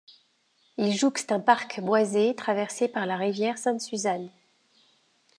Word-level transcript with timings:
Il 0.79 0.95
jouxte 0.95 1.31
un 1.31 1.39
parc 1.39 1.79
boisé, 1.79 2.33
traversé 2.33 2.87
par 2.87 3.05
la 3.05 3.17
rivière 3.17 3.59
Sainte-Suzanne. 3.59 4.31